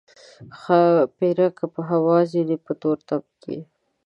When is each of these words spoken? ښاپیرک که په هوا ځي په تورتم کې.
ښاپیرک 0.59 1.53
که 1.59 1.65
په 1.73 1.81
هوا 1.89 2.17
ځي 2.31 2.41
په 2.65 2.71
تورتم 2.81 3.23
کې. 3.41 3.57